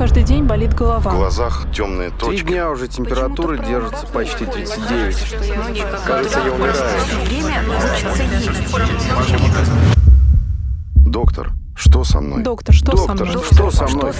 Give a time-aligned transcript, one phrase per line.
[0.00, 1.10] каждый день болит голова.
[1.10, 2.46] В глазах темные Три точки.
[2.46, 5.36] дня уже температура держится почти 39.
[6.06, 6.74] Кажется, я умираю.
[10.94, 12.42] Доктор, что со мной?
[12.42, 13.44] Доктор, что со Доктор, мной?
[13.52, 14.12] что со мной?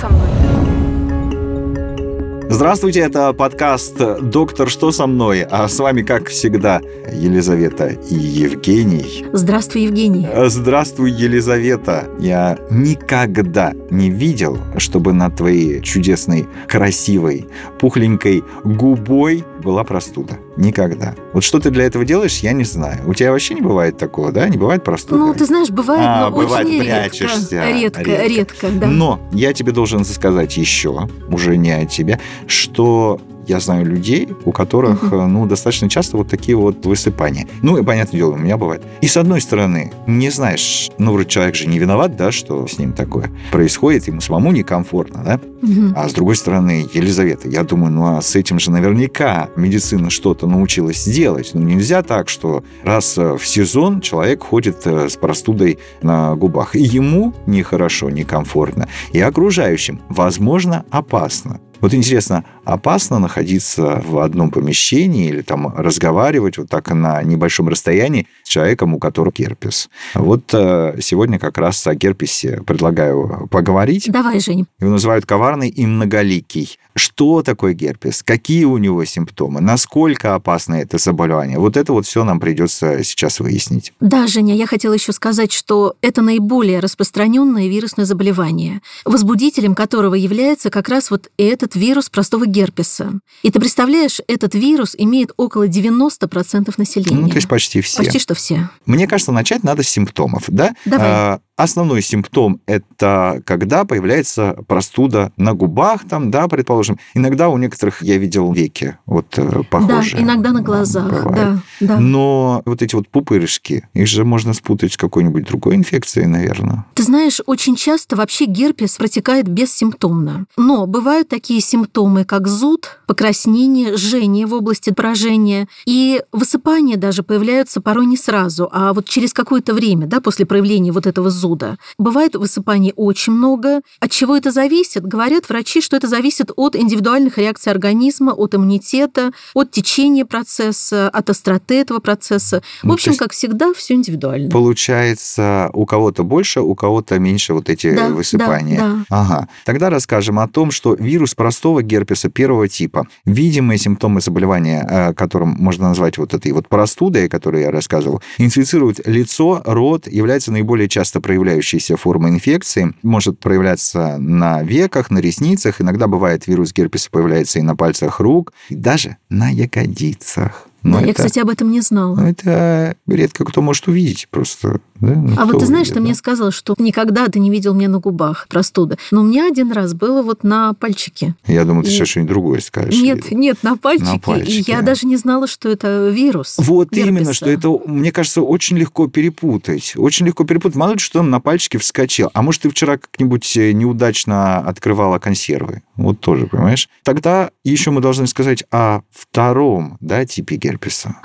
[2.53, 6.81] Здравствуйте, это подкаст «Доктор, что со мной?», а с вами, как всегда,
[7.13, 9.25] Елизавета и Евгений.
[9.33, 10.27] Здравствуй, Евгений.
[10.49, 12.09] Здравствуй, Елизавета.
[12.19, 17.47] Я никогда не видел, чтобы над твоей чудесной, красивой,
[17.79, 20.39] пухленькой губой была простуда.
[20.57, 21.15] Никогда.
[21.33, 23.01] Вот что ты для этого делаешь, я не знаю.
[23.07, 24.49] У тебя вообще не бывает такого, да?
[24.49, 25.21] Не бывает простуды?
[25.21, 27.69] Ну, ты знаешь, бывает, А, но бывает, очень прячешься.
[27.71, 28.03] редко.
[28.03, 28.69] Редко, Редко.
[28.71, 28.87] да.
[28.87, 34.53] Но я тебе должен сказать еще, уже не от тебя, что я знаю людей, у
[34.53, 37.49] которых, э, ну, достаточно часто вот такие вот высыпания.
[37.63, 38.83] Ну, и понятное дело, у меня бывает.
[39.01, 42.79] И с одной стороны, не знаешь, ну, вроде человек же не виноват, да, что с
[42.79, 45.41] ним такое происходит, ему самому некомфортно, да?
[45.63, 45.95] Мгм.
[45.97, 50.47] А с другой стороны, Елизавета, я думаю, ну, а с этим же наверняка медицина что-то
[50.47, 51.51] научилась делать.
[51.53, 56.77] Ну, нельзя так, что раз в сезон человек ходит э, с простудой на губах.
[56.77, 61.61] И ему нехорошо, некомфортно, и окружающим, возможно, опасно.
[61.81, 68.27] Вот интересно, опасно находиться в одном помещении или там разговаривать вот так на небольшом расстоянии
[68.45, 69.89] с человеком, у которого герпес.
[70.15, 74.11] Вот э, сегодня как раз о герпесе предлагаю поговорить.
[74.11, 74.67] Давай, Женя.
[74.79, 76.79] Его называют коварный и многоликий.
[76.97, 78.23] Что такое герпес?
[78.23, 79.61] Какие у него симптомы?
[79.61, 81.59] Насколько опасно это заболевание?
[81.59, 83.93] Вот это вот все нам придется сейчас выяснить.
[84.01, 90.71] Да, Женя, я хотела еще сказать, что это наиболее распространенное вирусное заболевание, возбудителем которого является
[90.71, 93.21] как раз вот этот вирус простого герпеса.
[93.43, 97.21] И ты представляешь, этот вирус имеет около 90% населения.
[97.23, 97.99] Ну, то есть почти все.
[97.99, 98.69] Почти что все.
[98.87, 100.75] Мне кажется, начать надо с симптомов, да?
[100.85, 101.07] Давай.
[101.09, 106.99] А, Основной симптом– это когда появляется простуда на губах, там, да, предположим.
[107.13, 110.17] Иногда у некоторых, я видел, веки вот э, похожие.
[110.17, 111.59] Да, иногда на глазах, Бывает.
[111.81, 112.01] да, да.
[112.01, 116.87] Но вот эти вот пупырышки, их же можно спутать с какой-нибудь другой инфекцией, наверное.
[116.95, 120.47] Ты знаешь, очень часто вообще герпес протекает бессимптомно.
[120.57, 125.69] Но бывают такие симптомы, как зуд, покраснение, жжение в области поражения.
[125.85, 130.91] И высыпания даже появляются порой не сразу, а вот через какое-то время, да, после проявления
[130.91, 131.50] вот этого зуда.
[131.99, 133.81] Бывает высыпаний очень много.
[134.01, 135.05] От чего это зависит?
[135.05, 141.31] Говорят врачи, что это зависит от индивидуальных реакций организма, от иммунитета, от течения процесса, от
[141.31, 142.63] остроты этого процесса.
[142.83, 144.51] В Ну, общем, как всегда, все индивидуально.
[144.51, 148.79] Получается, у кого-то больше, у кого-то меньше вот эти Да, высыпания.
[148.79, 149.05] да, да.
[149.11, 149.49] Ага.
[149.65, 155.51] Тогда расскажем о том, что вирус простого герпеса первого типа, видимые симптомы заболевания, э, которым
[155.51, 160.89] можно назвать вот этой вот простудой, о которой я рассказывал, инфицирует лицо, рот, является наиболее
[160.89, 167.61] часто проявляющейся формой инфекции, может проявляться на веках, на ресницах, иногда бывает вирус герпеса появляется
[167.61, 170.67] и на пальцах рук, и даже на ягодицах.
[170.83, 172.17] Но Да, я, это- кстати, об этом не знала.
[172.17, 174.81] ну, это редко кто может увидеть просто.
[175.01, 175.15] Да?
[175.15, 176.05] Ну, А вот ты знаешь, увидит, ты да?
[176.05, 178.99] мне сказал, что никогда ты не видел меня на губах простуда.
[179.11, 181.35] Но у меня один раз было вот на пальчике.
[181.47, 183.01] Я думаю, ты И- сейчас что-нибудь другое скажешь.
[183.01, 184.21] Нет, нет, на пальчике.
[184.21, 184.73] пальчике.
[184.73, 186.57] И я даже не знала, что это вирус.
[186.59, 187.09] Вот герпеса.
[187.09, 189.95] именно, что это, мне кажется, очень легко перепутать.
[189.97, 190.77] Очень легко перепутать.
[190.77, 192.31] Мало ли, что он на пальчике вскочил.
[192.35, 195.83] А может, ты вчера как-нибудь э, неудачно открывала консервы.
[195.97, 196.89] Вот тоже, понимаешь?
[197.05, 200.70] Тогда еще мы должны сказать о втором да, типе герпеса.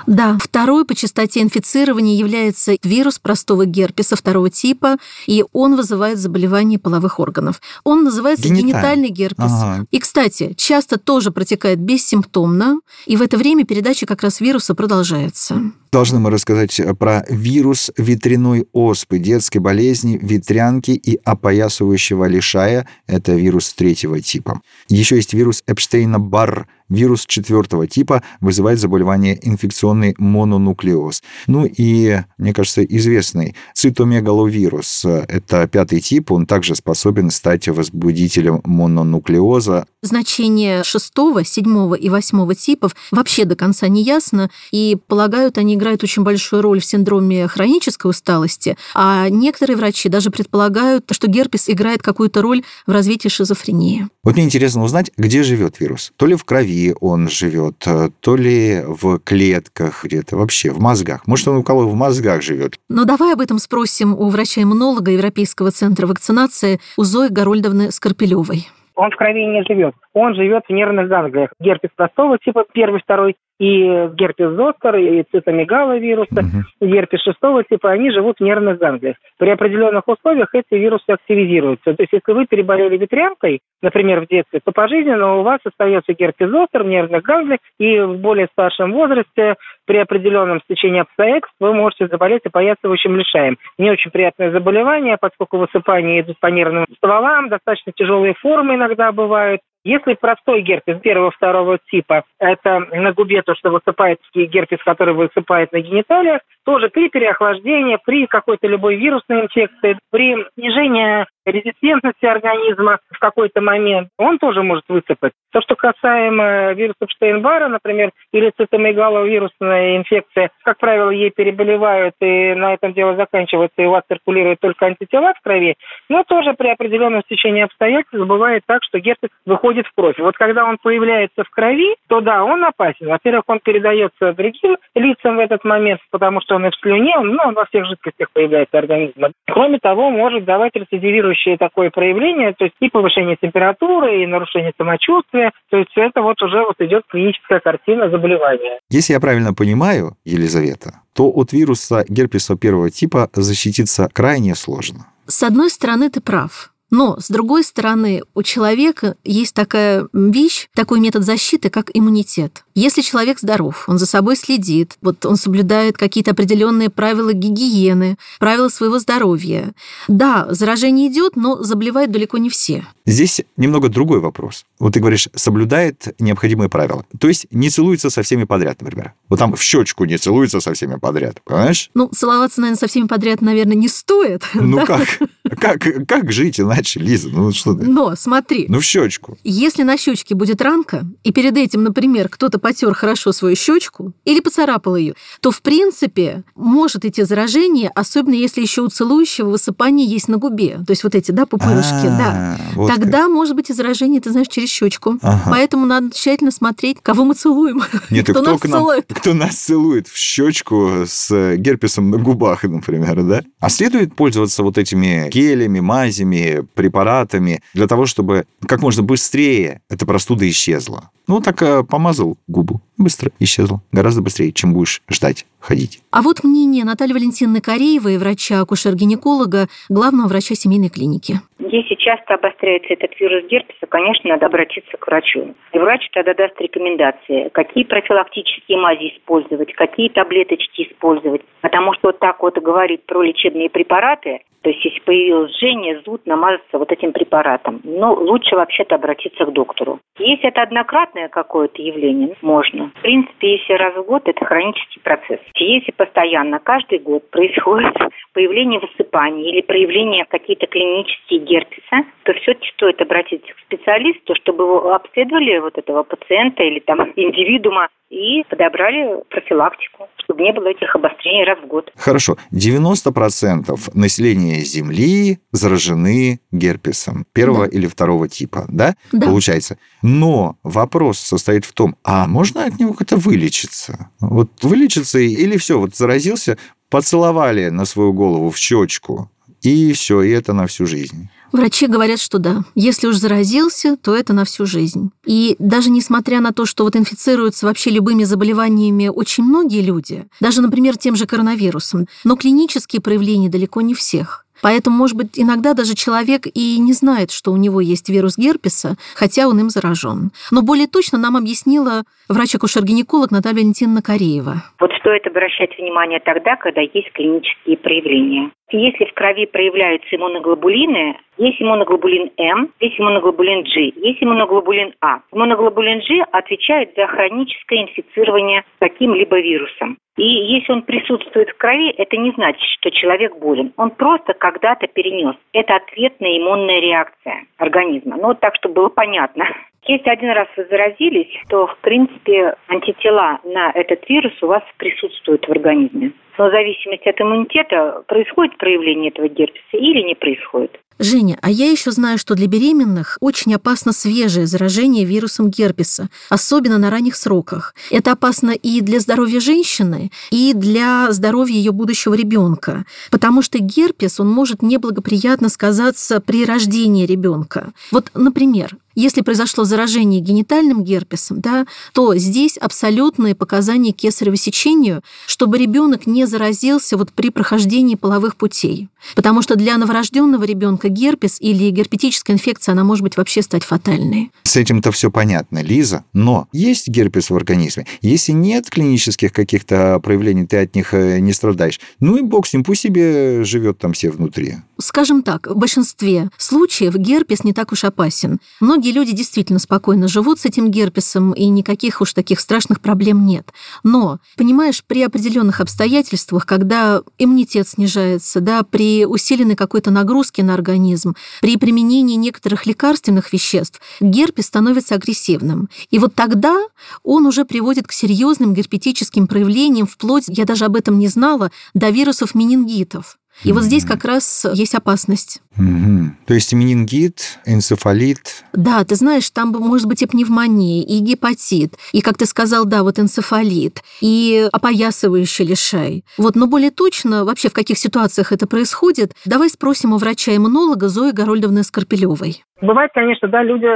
[0.06, 4.96] Да, второй по частоте инфицирования является вирус простого герпеса второго типа,
[5.26, 7.60] и он вызывает заболевание половых органов.
[7.84, 8.72] Он называется Генитальный.
[8.72, 9.44] генитальный герпес.
[9.50, 9.86] Ага.
[9.90, 15.60] И, кстати, часто тоже протекает бессимптомно, и в это время передача как раз вируса продолжается.
[15.92, 22.86] Должны мы рассказать про вирус ветряной оспы, детской болезни, ветрянки и опоясывающего лишая.
[23.06, 24.60] Это вирус третьего типа.
[24.88, 31.22] Еще есть вирус Эпштейна-Барр, вирус четвертого типа, вызывает заболевание инфекционный мононуклеоз.
[31.46, 35.04] Ну и, мне кажется, известный цитомегаловирус.
[35.04, 39.86] Это пятый тип, он также способен стать возбудителем мононуклеоза.
[40.02, 46.04] Значение шестого, седьмого и восьмого типов вообще до конца не ясно, и полагают, они играют
[46.04, 52.02] очень большую роль в синдроме хронической усталости, а некоторые врачи даже предполагают, что герпес играет
[52.02, 54.08] какую-то роль в развитии шизофрении.
[54.22, 56.12] Вот мне интересно узнать, где живет вирус.
[56.16, 61.26] То ли в крови он живет, э, то ли в клетках где-то, вообще в мозгах.
[61.26, 62.76] Может, он у кого в мозгах живет.
[62.88, 68.68] Но давай об этом спросим у врача-иммунолога Европейского центра вакцинации у Зои Гарольдовны Скорпелевой.
[68.96, 69.94] Он в крови не живет.
[70.16, 71.50] Он живет в нервных ганглиях.
[71.60, 76.86] Герпес простого типа, первый, второй, и герпес зостер, и цитомегаловирусы, угу.
[76.86, 79.16] герпес шестого типа, они живут в нервных ганглиях.
[79.38, 81.94] При определенных условиях эти вирусы активизируются.
[81.94, 86.48] То есть, если вы переболели ветрянкой, например, в детстве, то пожизненно у вас остается герпес
[86.48, 92.08] зостер в нервных ганглиях, и в более старшем возрасте при определенном стечении обстоятельств вы можете
[92.08, 93.58] заболеть опоясывающим лишаем.
[93.76, 99.60] Не очень приятное заболевание, поскольку высыпания идут по нервным стволам, достаточно тяжелые формы иногда бывают.
[99.86, 105.78] Если простой герпес первого-второго типа, это на губе то, что высыпает герпес, который высыпает на
[105.78, 113.60] гениталиях, тоже при переохлаждении, при какой-то любой вирусной инфекции, при снижении резистентности организма в какой-то
[113.60, 115.32] момент, он тоже может высыпать.
[115.52, 122.74] То, что касаемо вируса Штейнбара, например, или цитомегаловирусная инфекция, как правило, ей переболевают, и на
[122.74, 125.76] этом дело заканчивается, и у вас циркулируют только антитела в крови,
[126.08, 130.18] но тоже при определенном стечении обстоятельств бывает так, что герпес выходит в кровь.
[130.18, 133.06] Вот когда он появляется в крови, то да, он опасен.
[133.06, 137.38] Во-первых, он передается другим лицам в этот момент, потому что он и в слюне, ну,
[137.44, 139.30] он во всех жидкостях появляется организма.
[139.46, 145.52] Кроме того, может давать рецидивирующее такое проявление, то есть и повышение температуры, и нарушение самочувствия.
[145.70, 148.80] То есть это вот уже вот идет клиническая картина заболевания.
[148.90, 155.06] Если я правильно понимаю, Елизавета, то от вируса герпеса первого типа защититься крайне сложно.
[155.26, 156.70] С одной стороны, ты прав.
[156.90, 162.64] Но, с другой стороны, у человека есть такая вещь, такой метод защиты, как иммунитет.
[162.74, 168.68] Если человек здоров, он за собой следит, вот он соблюдает какие-то определенные правила гигиены, правила
[168.68, 169.72] своего здоровья.
[170.08, 172.86] Да, заражение идет, но заболевают далеко не все.
[173.04, 174.64] Здесь немного другой вопрос.
[174.78, 177.04] Вот ты говоришь, соблюдает необходимые правила.
[177.18, 179.14] То есть не целуется со всеми подряд, например.
[179.28, 181.90] Вот там в щечку не целуется со всеми подряд, понимаешь?
[181.94, 184.42] Ну, целоваться, наверное, со всеми подряд, наверное, не стоит.
[184.54, 184.86] Ну да?
[184.86, 185.08] как?
[185.58, 187.28] Как, как жить иначе, Лиза?
[187.30, 187.84] Ну что ты?
[187.84, 188.66] Но смотри.
[188.68, 189.38] Ну в щечку.
[189.44, 194.40] Если на щечке будет ранка, и перед этим, например, кто-то потер хорошо свою щечку или
[194.40, 200.28] поцарапал ее, то в принципе может идти заражение, особенно если еще у целующего высыпание есть
[200.28, 200.80] на губе.
[200.86, 202.58] То есть вот эти, да, пупырышки, да.
[202.76, 205.18] А, Тогда может быть и заражение, ты знаешь, через щечку.
[205.46, 207.82] Поэтому надо тщательно смотреть, кого мы целуем.
[208.10, 209.06] Нет, кто, нас целует.
[209.12, 213.42] Кто нас целует в щечку с герпесом на губах, например, да?
[213.60, 215.45] А следует пользоваться вот этими гелями,
[215.80, 221.10] мазями, препаратами для того, чтобы как можно быстрее эта простуда исчезла.
[221.26, 223.82] Ну, так э, помазал губу, быстро исчезла.
[223.90, 226.00] Гораздо быстрее, чем будешь ждать, ходить.
[226.10, 231.40] А вот мнение Натальи Валентиновны Кореевой, врача-акушер-гинеколога, главного врача семейной клиники.
[231.68, 235.54] Если часто обостряется этот вирус герпеса, конечно, надо обратиться к врачу.
[235.72, 241.42] И врач тогда даст рекомендации, какие профилактические мази использовать, какие таблеточки использовать.
[241.60, 246.26] Потому что вот так вот говорить про лечебные препараты, то есть, если появилось жжение, зуд,
[246.26, 247.80] намазаться вот этим препаратом.
[247.84, 250.00] Но лучше вообще-то обратиться к доктору.
[250.18, 252.90] Если это однократное какое-то явление, можно.
[252.96, 255.38] В принципе, если раз в год, это хронический процесс.
[255.54, 257.94] Если постоянно, каждый год происходит
[258.32, 264.92] появление высыпаний или проявление какие-то клинические герпеса, то все-таки стоит обратиться к специалисту, чтобы его
[264.94, 271.44] обследовали вот этого пациента или там индивидуума и подобрали профилактику, чтобы не было этих обострений
[271.44, 271.90] раз в год.
[271.96, 272.36] Хорошо.
[272.52, 277.76] 90% населения Земли заражены герпесом первого да.
[277.76, 278.94] или второго типа, да?
[279.12, 279.26] да?
[279.26, 279.78] Получается.
[280.02, 284.10] Но вопрос состоит в том, а можно от него как-то вылечиться?
[284.20, 286.58] Вот вылечиться или все, вот заразился,
[286.90, 289.30] поцеловали на свою голову в щечку,
[289.62, 291.28] и все, и это на всю жизнь.
[291.56, 292.64] Врачи говорят, что да.
[292.74, 295.10] Если уж заразился, то это на всю жизнь.
[295.24, 300.60] И даже несмотря на то, что вот инфицируются вообще любыми заболеваниями очень многие люди, даже,
[300.60, 304.45] например, тем же коронавирусом, но клинические проявления далеко не всех.
[304.62, 308.96] Поэтому, может быть, иногда даже человек и не знает, что у него есть вирус герпеса,
[309.14, 310.30] хотя он им заражен.
[310.50, 314.62] Но более точно нам объяснила врач-акушер-гинеколог Наталья Валентиновна Кореева.
[314.80, 318.50] Вот стоит обращать внимание тогда, когда есть клинические проявления.
[318.72, 325.20] Если в крови проявляются иммуноглобулины, есть иммуноглобулин М, есть иммуноглобулин G, есть иммуноглобулин А.
[325.32, 329.98] Иммуноглобулин G отвечает за хроническое инфицирование каким-либо вирусом.
[330.16, 333.72] И если он присутствует в крови, это не значит, что человек болен.
[333.76, 335.36] Он просто когда-то перенес.
[335.52, 338.16] Это ответная иммунная реакция организма.
[338.16, 339.46] Ну, вот так, чтобы было понятно.
[339.88, 345.46] Если один раз вы заразились, то, в принципе, антитела на этот вирус у вас присутствуют
[345.46, 346.12] в организме.
[346.38, 350.80] Но в зависимости от иммунитета происходит проявление этого герпеса или не происходит.
[350.98, 356.78] Женя, а я еще знаю, что для беременных очень опасно свежее заражение вирусом герпеса, особенно
[356.78, 357.74] на ранних сроках.
[357.90, 364.20] Это опасно и для здоровья женщины, и для здоровья ее будущего ребенка, потому что герпес,
[364.20, 367.72] он может неблагоприятно сказаться при рождении ребенка.
[367.90, 375.58] Вот, например, если произошло заражение генитальным герпесом, да, то здесь абсолютные показания кесарево сечению, чтобы
[375.58, 378.88] ребенок не заразился вот при прохождении половых путей.
[379.14, 384.32] Потому что для новорожденного ребенка герпес или герпетическая инфекция, она может быть вообще стать фатальной.
[384.42, 386.04] С этим-то все понятно, Лиза.
[386.12, 387.86] Но есть герпес в организме?
[388.00, 391.78] Если нет клинических каких-то проявлений, ты от них э, не страдаешь.
[392.00, 394.56] Ну и бог с ним, пусть себе живет там все внутри.
[394.78, 398.40] Скажем так, в большинстве случаев герпес не так уж опасен.
[398.60, 403.52] Многие люди действительно спокойно живут с этим герпесом, и никаких уж таких страшных проблем нет.
[403.84, 411.16] Но, понимаешь, при определенных обстоятельствах, когда иммунитет снижается, да, при усиленной какой-то нагрузке на организм,
[411.40, 415.70] при применении некоторых лекарственных веществ, герпес становится агрессивным.
[415.90, 416.54] И вот тогда
[417.02, 421.88] он уже приводит к серьезным герпетическим проявлениям, вплоть, я даже об этом не знала, до
[421.88, 423.18] вирусов менингитов.
[423.44, 425.42] И вот здесь как раз есть опасность.
[425.56, 426.16] Угу.
[426.26, 428.44] То есть менингит, энцефалит.
[428.52, 432.82] Да, ты знаешь, там может быть и пневмония, и гепатит, и, как ты сказал, да,
[432.82, 436.04] вот энцефалит, и опоясывающий лишай.
[436.18, 441.12] Вот, но более точно, вообще в каких ситуациях это происходит, давай спросим у врача-иммунолога Зои
[441.12, 442.44] Горольдовны Скорпелевой.
[442.60, 443.66] Бывает, конечно, да, люди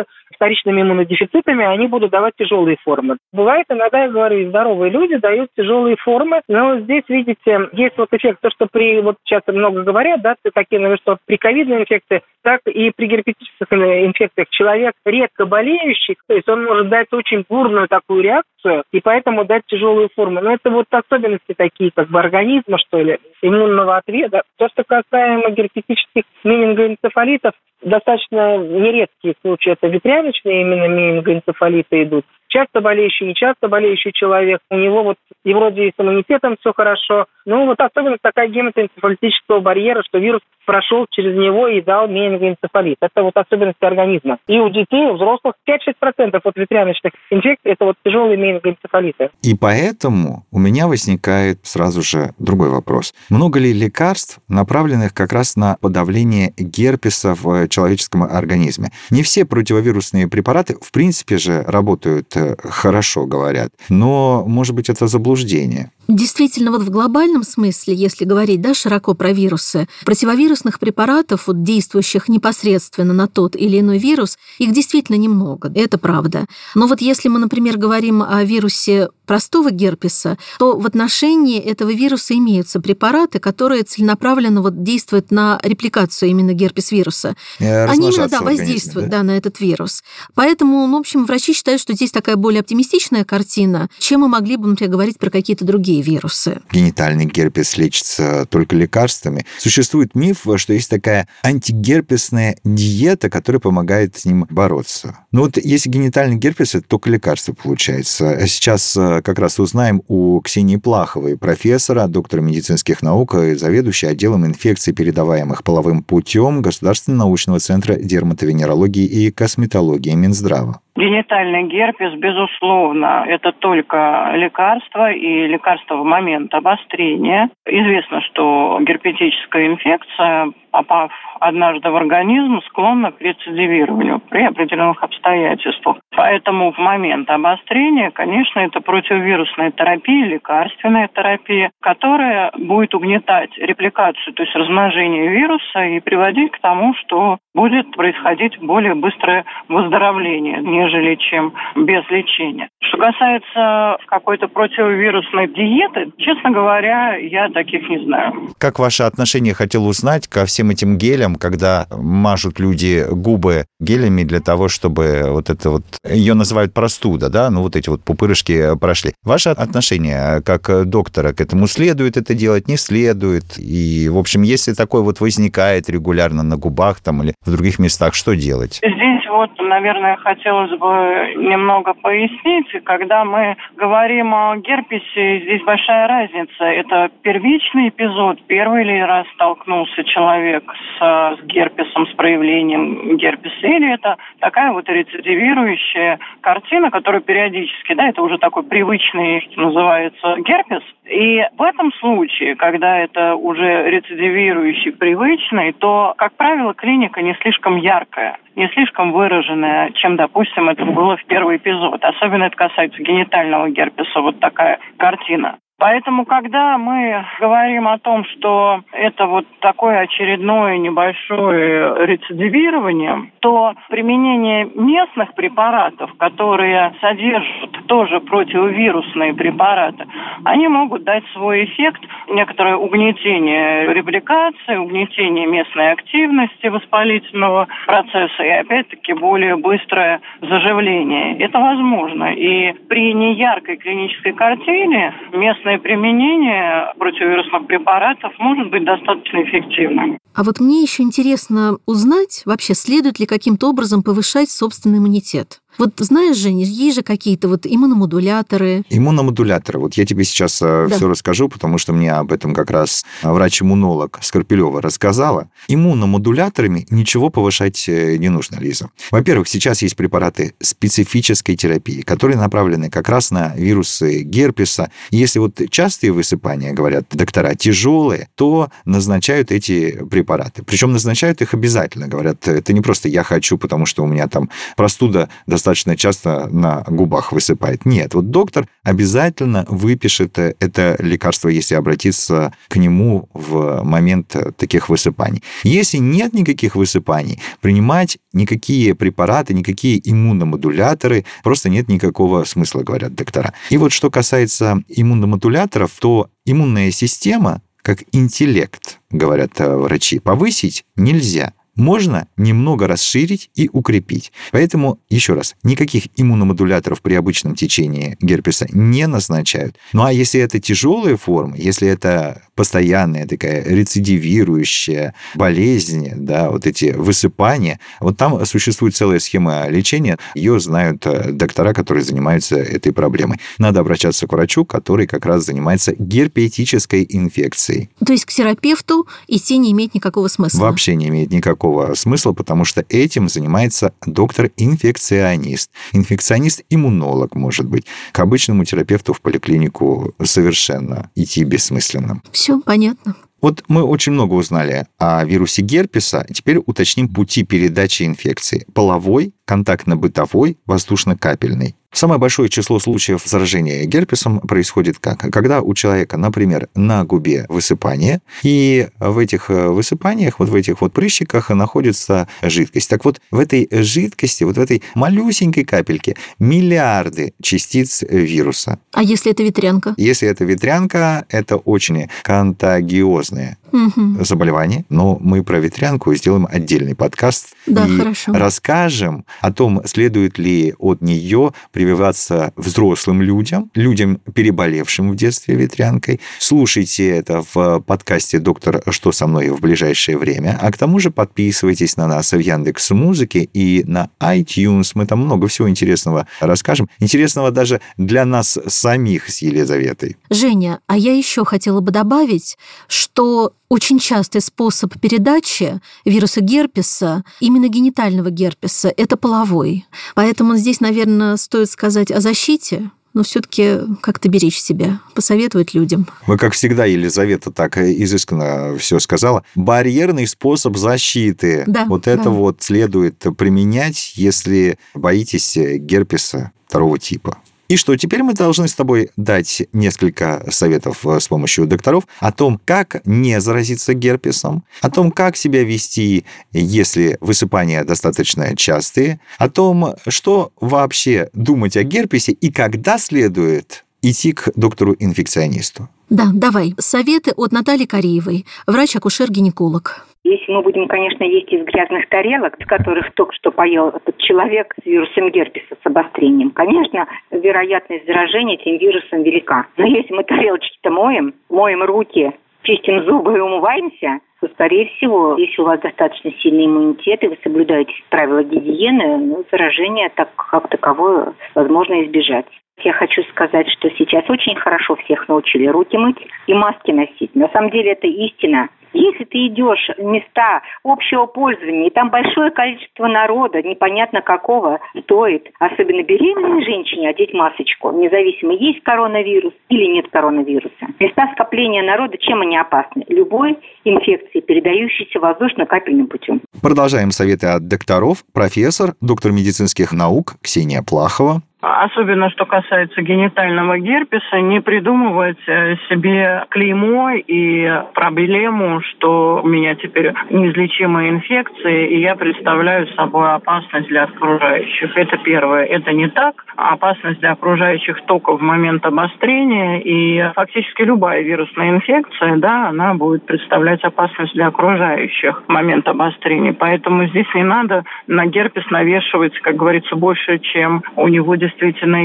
[0.40, 3.18] вторичными иммунодефицитами, они будут давать тяжелые формы.
[3.30, 8.38] Бывает, иногда, я говорю, здоровые люди дают тяжелые формы, но здесь, видите, есть вот эффект,
[8.40, 12.60] то, что при, вот сейчас много говорят, да, такие, наверное, что при ковидной инфекции, так
[12.64, 18.22] и при герпетических инфекциях человек редко болеющий, то есть он может дать очень бурную такую
[18.22, 20.40] реакцию, и поэтому дать тяжелые формы.
[20.40, 24.42] Но это вот особенности такие, как бы организма, что ли, иммунного ответа.
[24.56, 29.72] То, что касаемо герпетических менингоэнцефалитов, достаточно нередкие случаи.
[29.72, 35.54] Это ветряночные именно менингоэнцефалиты идут часто болеющий, не часто болеющий человек, у него вот и
[35.54, 41.06] вроде и с иммунитетом все хорошо, но вот особенность такая гематоэнцефалитического барьера, что вирус прошел
[41.10, 42.98] через него и дал менингоэнцефалит.
[43.00, 44.38] Это вот особенность организма.
[44.46, 49.30] И у детей, у взрослых 5-6% от ветряночных инфекций– это вот тяжелые менингоэнцефалиты.
[49.42, 53.14] И поэтому у меня возникает сразу же другой вопрос.
[53.30, 58.90] Много ли лекарств, направленных как раз на подавление герпеса в человеческом организме?
[59.10, 63.72] Не все противовирусные препараты, в принципе же, работают хорошо, говорят.
[63.88, 65.90] Но, может быть, это заблуждение.
[66.10, 72.28] Действительно, вот в глобальном смысле, если говорить да, широко про вирусы, противовирусных препаратов, вот, действующих
[72.28, 76.46] непосредственно на тот или иной вирус, их действительно немного, это правда.
[76.74, 82.34] Но вот если мы, например, говорим о вирусе простого герпеса, то в отношении этого вируса
[82.34, 87.36] имеются препараты, которые целенаправленно вот действуют на репликацию именно герпес-вируса.
[87.60, 89.18] Они именно да, воздействуют да?
[89.18, 90.02] Да, на этот вирус.
[90.34, 94.56] Поэтому, ну, в общем, врачи считают, что здесь такая более оптимистичная картина, чем мы могли
[94.56, 96.60] бы, например, говорить про какие-то другие вирусы.
[96.70, 99.46] Генитальный герпес лечится только лекарствами.
[99.58, 105.18] Существует миф, что есть такая антигерпесная диета, которая помогает с ним бороться.
[105.32, 108.46] Ну вот если генитальный герпес, это только лекарство получается.
[108.46, 114.46] Сейчас э, как раз узнаем у Ксении Плаховой, профессора, доктора медицинских наук и заведующей отделом
[114.46, 120.80] инфекций, передаваемых половым путем Государственного научного центра дерматовенерологии и косметологии Минздрава.
[120.96, 127.48] Генитальный герпес, безусловно, это только лекарство и лекарство в момент обострения.
[127.64, 131.10] Известно, что герпетическая инфекция, попав
[131.40, 135.96] однажды в организм, склонна к рецидивированию при определенных обстоятельствах.
[136.14, 144.42] Поэтому в момент обострения, конечно, это противовирусная терапия, лекарственная терапия, которая будет угнетать репликацию, то
[144.42, 151.54] есть размножение вируса и приводить к тому, что будет происходить более быстрое выздоровление, нежели чем
[151.74, 152.68] без лечения.
[152.82, 158.50] Что касается какой-то противовирусной диеты, честно говоря, я таких не знаю.
[158.58, 164.40] Как ваше отношение хотел узнать ко всем этим гелям, когда мажут люди губы гелями для
[164.40, 169.14] того, чтобы вот это вот, ее называют простуда, да, ну вот эти вот пупырышки прошли.
[169.22, 173.54] Ваше отношение как доктора к этому следует это делать, не следует?
[173.56, 178.14] И, в общем, если такое вот возникает регулярно на губах там или в других местах,
[178.14, 178.80] что делать?
[178.82, 182.70] Здесь вот, наверное, хотелось бы немного пояснить.
[182.84, 186.64] Когда мы говорим о герпесе, здесь большая разница.
[186.64, 188.38] Это первичный эпизод.
[188.46, 190.64] Первый ли раз столкнулся человек
[190.98, 198.08] с, с герпесом, с проявлением герпеса, или это такая вот рецидивирующая картина, которая периодически, да,
[198.08, 200.82] это уже такой привычный, называется, герпес.
[201.06, 207.76] И в этом случае, когда это уже рецидивирующий, привычный, то, как правило, клиника не слишком
[207.76, 212.02] яркая, не слишком выраженная, чем, допустим, это было в первый эпизод.
[212.02, 215.58] Особенно это касается генитального герпеса, вот такая картина.
[215.80, 224.68] Поэтому, когда мы говорим о том, что это вот такое очередное небольшое рецидивирование, то применение
[224.74, 230.06] местных препаратов, которые содержат тоже противовирусные препараты,
[230.44, 239.14] они могут дать свой эффект, некоторое угнетение репликации, угнетение местной активности воспалительного процесса и, опять-таки,
[239.14, 241.38] более быстрое заживление.
[241.38, 242.34] Это возможно.
[242.34, 250.18] И при неяркой клинической картине местные совместное применение противовирусных препаратов может быть достаточно эффективным.
[250.34, 255.60] А вот мне еще интересно узнать, вообще следует ли каким-то образом повышать собственный иммунитет.
[255.80, 258.84] Вот знаешь, Женя, есть же какие-то вот иммуномодуляторы.
[258.90, 259.78] Иммуномодуляторы.
[259.78, 260.94] Вот я тебе сейчас э, да.
[260.94, 265.48] все расскажу, потому что мне об этом как раз врач-иммунолог Скорпелева рассказала.
[265.68, 268.90] Иммуномодуляторами ничего повышать э, не нужно, Лиза.
[269.10, 274.90] Во-первых, сейчас есть препараты специфической терапии, которые направлены как раз на вирусы герпеса.
[275.10, 280.62] Если вот частые высыпания, говорят доктора, тяжелые, то назначают эти препараты.
[280.62, 282.06] Причем назначают их обязательно.
[282.06, 286.48] Говорят, это не просто я хочу, потому что у меня там простуда достаточно достаточно часто
[286.48, 287.86] на губах высыпает.
[287.86, 295.42] Нет, вот доктор обязательно выпишет это лекарство, если обратиться к нему в момент таких высыпаний.
[295.62, 303.54] Если нет никаких высыпаний, принимать никакие препараты, никакие иммуномодуляторы просто нет никакого смысла, говорят доктора.
[303.70, 312.28] И вот что касается иммуномодуляторов, то иммунная система как интеллект, говорят врачи, повысить нельзя можно
[312.36, 314.32] немного расширить и укрепить.
[314.52, 319.76] Поэтому, еще раз, никаких иммуномодуляторов при обычном течении герпеса не назначают.
[319.92, 326.92] Ну а если это тяжелые формы, если это постоянная такая рецидивирующая болезнь, да, вот эти
[326.92, 333.40] высыпания, вот там существует целая схема лечения, ее знают э, доктора, которые занимаются этой проблемой.
[333.56, 337.88] Надо обращаться к врачу, который как раз занимается герпетической инфекцией.
[338.04, 340.60] То есть к терапевту идти не имеет никакого смысла?
[340.60, 345.70] Вообще не имеет никакого никакого смысла, потому что этим занимается доктор-инфекционист.
[345.92, 347.86] Инфекционист-иммунолог, может быть.
[348.12, 352.22] К обычному терапевту в поликлинику совершенно идти бессмысленно.
[352.32, 353.14] Все понятно.
[353.40, 356.26] Вот мы очень много узнали о вирусе герпеса.
[356.32, 358.66] Теперь уточним пути передачи инфекции.
[358.74, 361.74] Половой, контактно-бытовой, воздушно-капельный.
[361.92, 365.18] Самое большое число случаев заражения герпесом происходит как?
[365.18, 370.82] Когда у человека, например, на губе высыпание, и в этих э, высыпаниях, вот в этих
[370.82, 372.88] вот прыщиках находится жидкость.
[372.88, 378.78] Так вот, в этой жидкости, вот в этой малюсенькой капельке миллиарды частиц вируса.
[378.92, 379.94] А если это ветрянка?
[379.96, 384.24] Если это ветрянка, это очень контагиозное угу.
[384.24, 384.84] заболевание.
[384.88, 388.32] Но мы про ветрянку сделаем отдельный подкаст да, и хорошо.
[388.32, 396.20] расскажем о том, следует ли от нее прививаться взрослым людям, людям, переболевшим в детстве ветрянкой.
[396.38, 400.58] Слушайте это в подкасте «Доктор, что со мной» в ближайшее время.
[400.60, 404.92] А к тому же подписывайтесь на нас в Яндекс Музыке и на iTunes.
[404.94, 406.88] Мы там много всего интересного расскажем.
[406.98, 410.16] Интересного даже для нас самих с Елизаветой.
[410.30, 412.56] Женя, а я еще хотела бы добавить,
[412.88, 419.86] что очень частый способ передачи вируса герпеса, именно генитального герпеса, это половой.
[420.14, 426.06] Поэтому здесь, наверное, стоит сказать о защите, но все-таки как-то беречь себя, посоветовать людям.
[426.26, 429.44] Вы, как всегда, Елизавета так изысканно все сказала.
[429.54, 431.64] Барьерный способ защиты.
[431.66, 432.30] Да, вот это да.
[432.30, 437.38] вот следует применять, если боитесь герпеса второго типа.
[437.70, 442.32] И что, теперь мы должны с тобой дать несколько советов э, с помощью докторов о
[442.32, 449.48] том, как не заразиться герпесом, о том, как себя вести, если высыпания достаточно частые, о
[449.48, 455.88] том, что вообще думать о герпесе и когда следует идти к доктору-инфекционисту.
[456.10, 456.74] Да, давай.
[456.78, 460.10] Советы от Натальи Кореевой, врач-акушер-гинеколог.
[460.24, 464.74] Если мы будем, конечно, есть из грязных тарелок, с которых только что поел этот человек
[464.82, 469.66] с вирусом герпеса с обострением, конечно, вероятность заражения этим вирусом велика.
[469.76, 472.32] Но если мы тарелочки-то моем, моем руки,
[472.64, 477.38] чистим зубы и умываемся, то, скорее всего, если у вас достаточно сильный иммунитет и вы
[477.42, 482.46] соблюдаете правила гигиены, ну, заражения так, как таковое возможно избежать.
[482.84, 487.34] Я хочу сказать, что сейчас очень хорошо всех научили руки мыть и маски носить.
[487.34, 488.68] На самом деле это истина.
[488.92, 495.48] Если ты идешь в места общего пользования, и там большое количество народа, непонятно какого, стоит,
[495.60, 500.88] особенно беременной женщине, одеть масочку, независимо, есть коронавирус или нет коронавируса.
[500.98, 503.04] Места скопления народа, чем они опасны?
[503.08, 506.40] Любой инфекции, передающейся воздушно-капельным путем.
[506.60, 508.24] Продолжаем советы от докторов.
[508.34, 511.42] Профессор, доктор медицинских наук Ксения Плахова.
[511.60, 519.74] Особенно что касается генитального герпеса, не придумывать э, себе клеймо и проблему, что у меня
[519.74, 524.96] теперь неизлечимая инфекция, и я представляю собой опасность для окружающих.
[524.96, 525.64] Это первое.
[525.64, 526.44] Это не так.
[526.56, 533.26] Опасность для окружающих только в момент обострения, и фактически любая вирусная инфекция, да, она будет
[533.26, 536.52] представлять опасность для окружающих в момент обострения.
[536.52, 541.49] Поэтому здесь не надо на герпес навешивать, как говорится, больше, чем у него действительно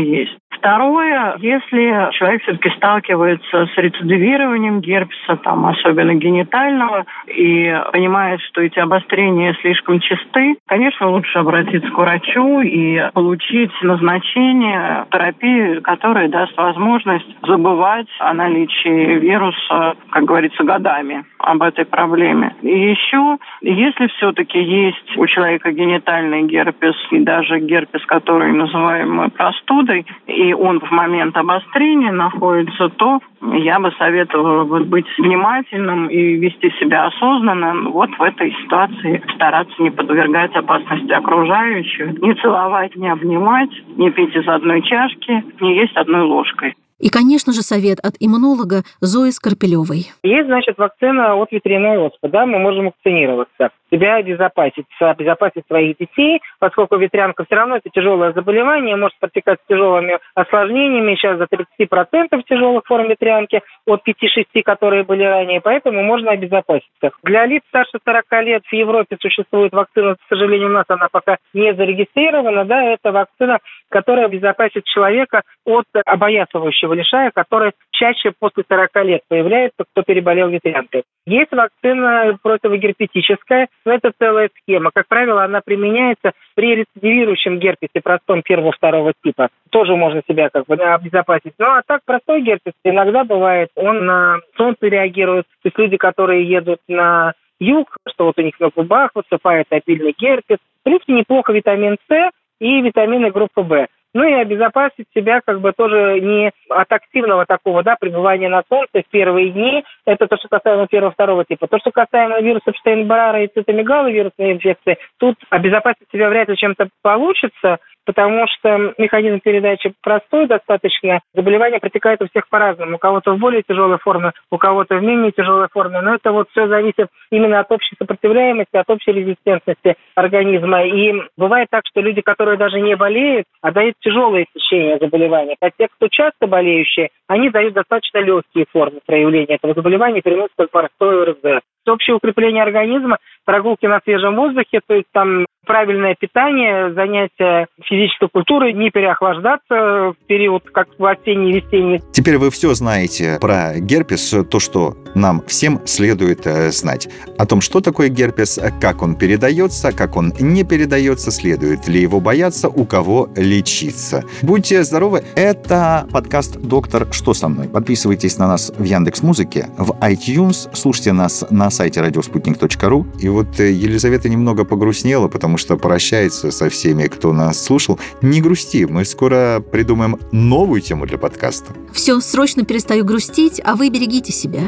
[0.03, 0.38] есть.
[0.57, 8.79] Второе, если человек все-таки сталкивается с рецидивированием герпеса, там, особенно генитального, и понимает, что эти
[8.79, 17.27] обострения слишком чисты, конечно, лучше обратиться к врачу и получить назначение терапии, которая даст возможность
[17.43, 22.55] забывать о наличии вируса, как говорится, годами об этой проблеме.
[22.61, 30.05] И еще, если все-таки есть у человека генитальный герпес и даже герпес, который называем простудой,
[30.27, 33.19] и он в момент обострения находится, то
[33.53, 37.89] я бы советовала быть внимательным и вести себя осознанно.
[37.89, 44.36] Вот в этой ситуации стараться не подвергать опасности окружающих, не целовать, не обнимать, не пить
[44.36, 46.75] из одной чашки, не есть одной ложкой.
[46.99, 50.08] И, конечно же, совет от иммунолога Зои Скорпелевой.
[50.23, 56.41] Есть, значит, вакцина от ветряной оспы, да, мы можем вакцинироваться себя обезопасить, обезопасить своих детей,
[56.60, 62.43] поскольку ветрянка все равно это тяжелое заболевание, может протекать с тяжелыми осложнениями, сейчас за 30%
[62.47, 67.12] тяжелых форм ветрянки от 5-6, которые были ранее, поэтому можно обезопаситься.
[67.23, 71.38] Для лиц старше 40 лет в Европе существует вакцина, к сожалению, у нас она пока
[71.53, 78.95] не зарегистрирована, да, это вакцина, которая обезопасит человека от обоясывающего лишая, который чаще после 40
[79.05, 81.03] лет появляется, кто переболел ветрянкой.
[81.25, 84.91] Есть вакцина противогерпетическая, но это целая схема.
[84.93, 89.49] Как правило, она применяется при рецидивирующем герпесе простом первого-второго типа.
[89.71, 91.53] Тоже можно себя как бы обезопасить.
[91.57, 95.45] Ну, а так простой герпес иногда бывает, он на солнце реагирует.
[95.63, 100.13] То есть люди, которые едут на юг, что вот у них на губах высыпает обильный
[100.17, 100.57] герпес.
[100.81, 103.88] В принципе, неплохо витамин С и витамины группы В.
[104.15, 109.04] Ну и обезопасить себя как бы тоже не от активного такого, да, пребывания на солнце
[109.06, 109.84] в первые дни.
[110.06, 111.67] Это то, что касаемо первого-второго типа.
[111.67, 116.88] То, что касаемо вируса Штейнбрара и цитомегаловирусной вирусной инфекции, тут обезопасить себя вряд ли чем-то
[117.01, 121.21] получится, потому что механизм передачи простой достаточно.
[121.33, 122.95] Заболевание протекает у всех по-разному.
[122.95, 126.01] У кого-то в более тяжелой форме, у кого-то в менее тяжелой форме.
[126.01, 130.83] Но это вот все зависит именно от общей сопротивляемости, от общей резистентности организма.
[130.85, 135.55] И бывает так, что люди, которые даже не болеют, а дают тяжелое течение заболевания.
[135.59, 140.71] А те, кто часто болеющие, они дают достаточно легкие формы проявления этого заболевания, переносят как
[140.71, 147.67] простой ОРЗ общее укрепление организма, прогулки на свежем воздухе, то есть там правильное питание, занятия
[147.84, 152.02] физической культурой, не переохлаждаться в период, как в осенний весенний.
[152.12, 157.08] Теперь вы все знаете про герпес, то, что нам всем следует э, знать.
[157.38, 162.19] О том, что такое герпес, как он передается, как он не передается, следует ли его
[162.19, 164.24] бояться, у кого лечиться.
[164.41, 165.24] Будьте здоровы.
[165.36, 167.67] Это подкаст «Доктор, что со мной?».
[167.69, 173.05] Подписывайтесь на нас в Яндекс Музыке, в iTunes, слушайте нас на сайте радиоспутник.ру.
[173.19, 177.99] И вот э, Елизавета немного погрустнела, потому что прощается со всеми, кто нас слушал.
[178.21, 181.73] Не грусти, мы скоро придумаем новую тему для подкаста.
[181.93, 184.61] Все, срочно перестаю грустить, а вы берегите себя.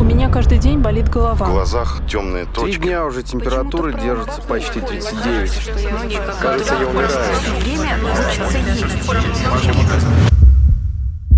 [0.00, 1.46] У меня каждый день болит голова.
[1.46, 2.78] В глазах темные точки.
[2.78, 5.50] Три дня уже температура держится почти 39.
[6.40, 7.10] Кажется, я умираю.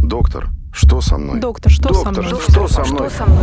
[0.02, 1.40] Доктор, что со мной?
[1.40, 2.40] Доктор, что Доктор, со мной?
[2.40, 3.08] что со мной?
[3.08, 3.42] Что со мной?